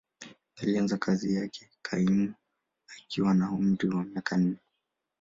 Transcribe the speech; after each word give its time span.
Alianza 0.61 0.97
kazi 0.97 1.35
ya 1.35 1.49
kaimu 1.81 2.33
akiwa 2.97 3.33
na 3.33 3.51
umri 3.51 3.89
wa 3.89 4.03
miaka 4.03 4.37
nane. 4.37 4.57